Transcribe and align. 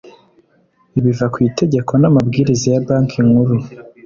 biva 1.03 1.25
ku 1.33 1.37
itegeko 1.49 1.91
n 1.97 2.03
amabwiriza 2.09 2.67
ya 2.73 2.81
banki 2.87 3.19
nkuru 3.27 3.55